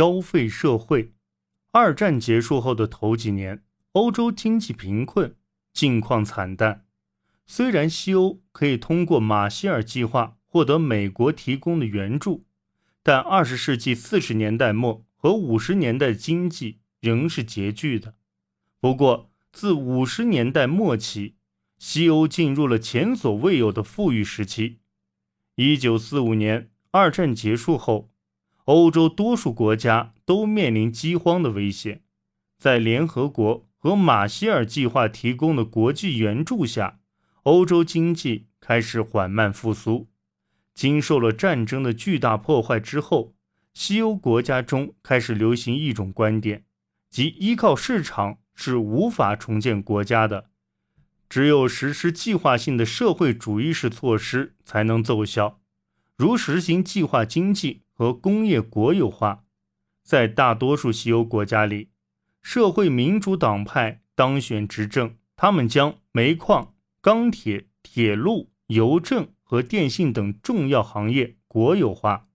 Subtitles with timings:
[0.00, 1.12] 消费社会。
[1.72, 5.36] 二战结束后的头几年，欧洲经济贫困，
[5.74, 6.86] 境况惨淡。
[7.44, 12.46] 虽然西欧可以通过马歇尔计划获得美国提供的援助，
[13.02, 18.14] 但二十世纪四十年代末和五十年代经济仍是拮据的。
[18.80, 21.34] 不过，自五十年代末起，
[21.76, 24.78] 西欧进入了前所未有的富裕时期。
[25.56, 28.09] 一九四五年，二战结束后。
[28.70, 32.02] 欧洲多数国家都面临饥荒的威胁，
[32.56, 37.00] 在联合国和马歇尔计划提供的国际援助下，
[37.42, 40.08] 欧洲经济开始缓慢复苏。
[40.72, 43.34] 经受了战争的巨大破坏之后，
[43.74, 46.62] 西欧国家中开始流行一种观点，
[47.10, 50.50] 即依靠市场是无法重建国家的，
[51.28, 55.58] 只有实施计划性的社会主义式措施才能奏效，
[56.16, 57.82] 如实行计划经济。
[58.00, 59.44] 和工业国有化，
[60.02, 61.90] 在大多数西欧国家里，
[62.40, 65.18] 社会民主党派当选执政。
[65.36, 72.30] 他们将煤矿、钢铁、铁路、邮政和电信等重要行业国有化。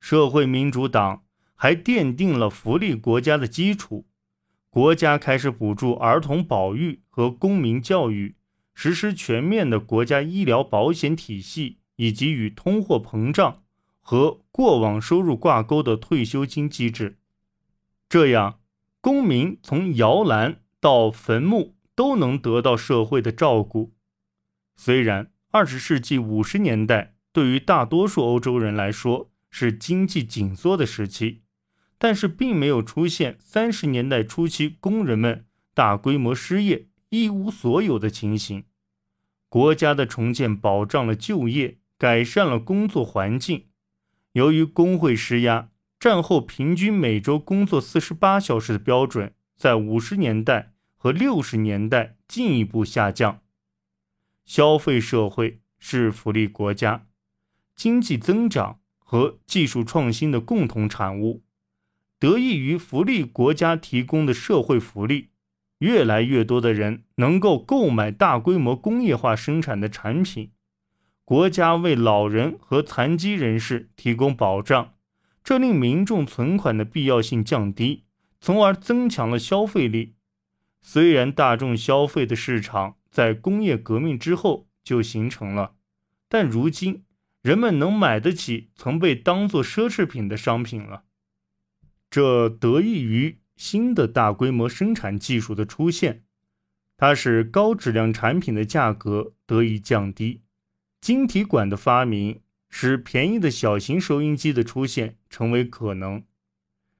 [0.00, 4.06] 社会民主党还奠定了福利国家的基础，
[4.70, 8.36] 国家开始补助儿童保育和公民教育，
[8.72, 13.64] 实施全面的国家医疗保险体系，以及与通货膨胀。
[14.08, 17.18] 和过往收入挂钩的退休金机制，
[18.08, 18.60] 这样
[19.00, 23.94] 公民从摇篮到坟墓都能得到社会的照顾。
[24.76, 31.42] 虽然二十世纪五十年代对于大多数欧洲人来说是经济紧缩的时期，
[31.98, 38.62] 但是并没有出现三十年代初期工人们大规模失业、一无所有的情形。
[39.48, 43.64] 国家的重建保障了就业，改善了工作环境。
[44.36, 53.40] 由于工会施压，战后平均每周工作四十八小时的标准，在五十年代和六十年代进一步下降。
[54.44, 57.06] 消费社会是福利国家，
[57.74, 61.42] 经济增长和技术创新的共同产物。
[62.18, 65.30] 得益于福利国家提供的社会福利，
[65.78, 70.50] 越来越多的人能够购买大规模工业化生产的产品。
[71.26, 74.94] 国家为老人和残疾人士提供保障，
[75.42, 78.04] 这令民众存款的必要性降低，
[78.40, 80.14] 从而增强了消费力。
[80.80, 85.72] 虽然大众消费的市场在工业革命之后就形成了，
[86.28, 87.02] 但如今
[87.42, 91.02] 人们能买得起曾被当作奢侈品的商品了。
[92.08, 96.22] 这得益于新的大规模生产技术的出现，
[96.96, 100.42] 它使高质量产品的价格得以降低。
[101.06, 106.24] 晶体管的发明使便宜的小型收音机的出现成为可能。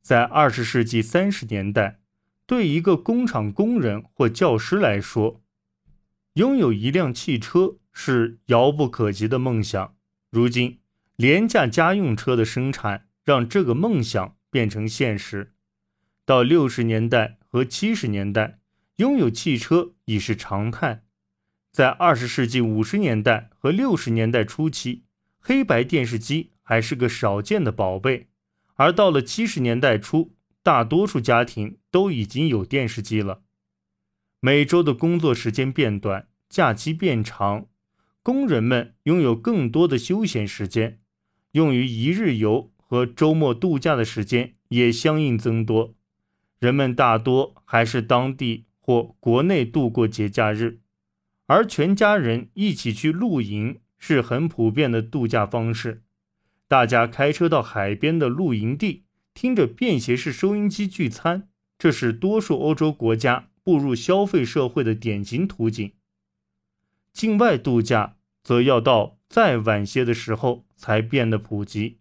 [0.00, 1.98] 在二十世纪三十年代，
[2.46, 5.42] 对一个工厂工人或教师来说，
[6.34, 9.96] 拥有一辆汽车是遥不可及的梦想。
[10.30, 10.78] 如今，
[11.16, 15.54] 廉价家用车的生产让这个梦想变成现实。
[16.24, 18.60] 到六十年代和七十年代，
[18.98, 21.02] 拥有汽车已是常态。
[21.78, 25.04] 在二十世纪五十年代和六十年代初期，
[25.38, 28.26] 黑白电视机还是个少见的宝贝，
[28.74, 30.34] 而到了七十年代初，
[30.64, 33.42] 大多数家庭都已经有电视机了。
[34.40, 37.66] 每周的工作时间变短，假期变长，
[38.24, 40.98] 工人们拥有更多的休闲时间，
[41.52, 45.94] 用于一日游和周末度假的时间也相应增多。
[46.58, 50.80] 人们大多还是当地或国内度过节假日。
[51.48, 56.02] 而全家人一起去露营是很普遍的度假方式。
[56.68, 61.48] 大家开车到海边的露营地，听着便携式收音机聚餐，
[61.78, 65.90] 这是多数欧洲国家步入消费社会的典型图景。
[67.14, 72.00] 境外度假则要到再晚些的时候才变得普及。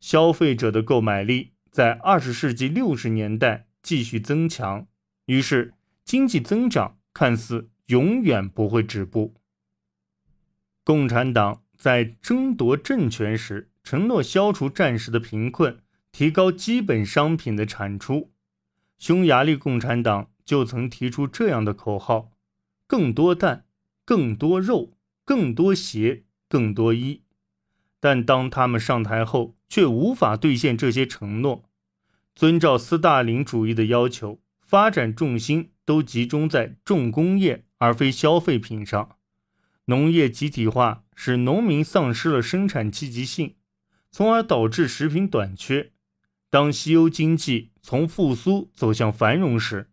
[0.00, 4.86] 消费者的购买力在二十世纪六十年代继续增强，
[5.26, 5.74] 于是
[6.06, 7.68] 经济增长看似。
[7.86, 9.34] 永远不会止步。
[10.84, 15.80] 共产党在争夺政权时，承诺消除战时的贫困，
[16.12, 18.30] 提高基本商品的产出。
[18.98, 22.30] 匈牙利共产党就曾提出这样的口号：
[22.86, 23.66] 更多蛋，
[24.04, 24.92] 更多肉，
[25.24, 27.22] 更多鞋，更多衣。
[27.98, 31.64] 但当他们上台后，却无法兑现这些承诺。
[32.34, 37.64] 遵照斯大林主义的要求，发展重心都集中在重工业。
[37.78, 39.16] 而非消费品上，
[39.86, 43.56] 农业集体化使农民丧失了生产积极性，
[44.12, 45.90] 从而导致食品短缺。
[46.48, 49.90] 当西欧经济从复苏走向繁荣时，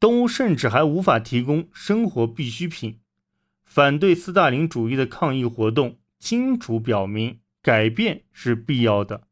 [0.00, 3.00] 东欧甚至还无法提供生活必需品。
[3.66, 9.26] 反对斯大林主义的抗议活动清楚表明，改变是必要的。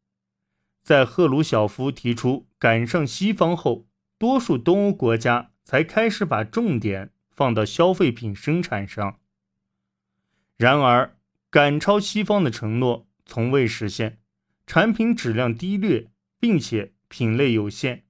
[0.82, 3.86] 在赫鲁晓夫提出赶上西方后，
[4.18, 9.18] 多数东欧国家才开始把重点放到消费品生产上。
[10.56, 11.16] 然而，
[11.50, 14.18] 赶超西方的承诺从未实现，
[14.66, 18.04] 产品质量低劣，并且品类有限。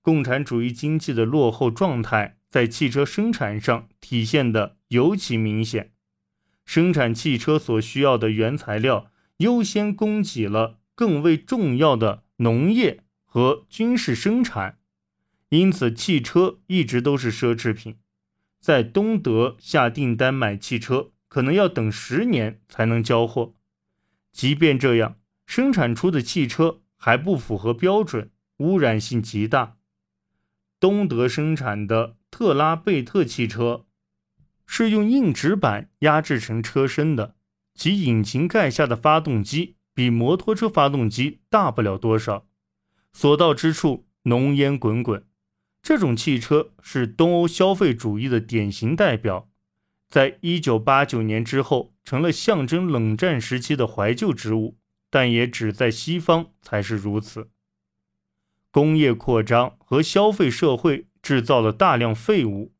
[0.00, 5.92] 共产主义经济的落后状态在汽车生产上体现的尤其明显。
[6.64, 14.78] 生产汽车所需要的原材料优先供给了更为重要的农业和军事生产，
[15.58, 17.98] 因此汽车一直都是奢侈品。
[18.60, 23.54] 在东德下订单买汽车，可能要等十年才能交货。
[24.32, 25.16] 即便这样，
[25.46, 29.76] 生产出的汽车还不符合标准，污染性极大。
[30.80, 33.86] 东德生产的特拉贝特汽车。
[34.66, 37.36] 是用硬纸板压制成车身的，
[37.74, 42.46] 其引擎盖下的发动机比摩托车发动机大不了多少，
[43.12, 45.22] 所到之处浓烟滚滚。
[45.84, 49.50] 这种汽车是东欧消费主义的典型代表，
[50.08, 54.78] 在一九八九年之后成了象征冷战时期的怀旧之物，
[55.10, 57.50] 但也只在西方才是如此。
[58.70, 62.72] 工业扩张和消费社会制造了大量废物，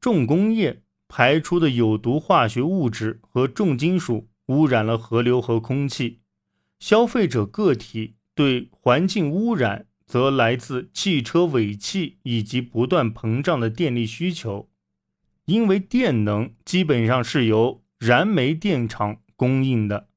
[0.00, 0.82] 重工业。
[1.14, 6.22] 排出的有毒化学物质和重金属污染了河流和空气。
[6.78, 14.68] 消费者个体对环境污染则来自汽车尾气以及不断膨胀的电力需求，
[15.46, 20.10] 因为电能基本上是由燃煤电厂供应的。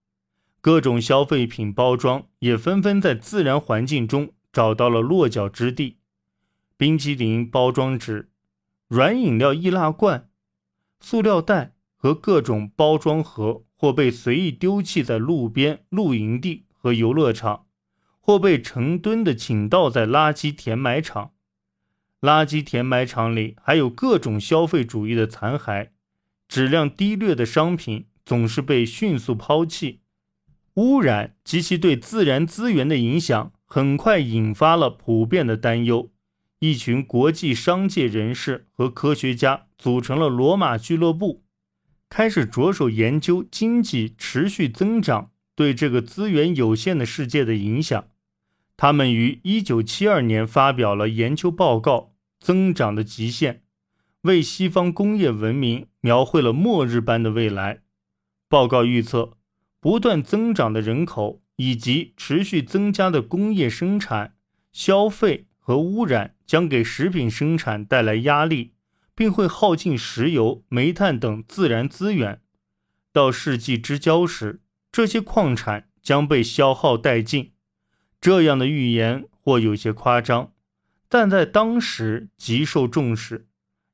[0.60, 6.00] 各种消费品包装也纷纷在自然环境中找到了落脚之地。
[6.76, 8.28] 冰淇淋包装纸、
[8.90, 10.28] 软饮料易拉罐。
[11.00, 17.65] 塑料袋和各种包装盒，或被随意丢弃在路边、露营地和游乐场，
[18.26, 21.34] 或被成吨的倾倒在垃圾填埋场。
[22.22, 25.90] 垃圾填埋场里还有各种消费主义的残骸，
[26.48, 30.00] 质量低劣的商品总是被迅速抛弃。
[30.74, 36.12] 污染及其对自然资源的影响，很快引发了普遍的担忧。
[36.58, 41.44] 一群国际商界人士和科学家组成了罗马俱乐部，
[42.10, 48.08] 开始着手研究经济持续增长对这个资源有限的世界的影响。
[48.78, 52.14] 他们于1972年发表了研究报告
[52.46, 53.54] 《增长的极限》，
[54.22, 57.82] 为西方工业文明描绘了末日般的未来。
[58.48, 59.38] 报告预测，
[59.80, 64.36] 不断增长的人口以及持续增加的工业生产、
[64.72, 65.48] 消费。
[65.68, 68.74] 和污染将给食品生产带来压力，
[69.16, 72.42] 并会耗尽石油、煤炭等自然资源。
[73.12, 74.62] 到世纪之交时，
[74.92, 77.54] 这些矿产将被消耗殆尽。
[78.26, 80.52] 这样的预言或有些夸张，
[81.08, 83.46] 但在当时极受重视。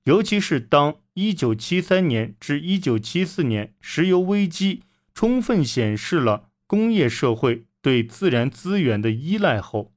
[0.06, 4.84] 尤其是当1973年至1974年石油危机
[5.14, 9.92] 充分显示了工业社会对自然资源的依赖后。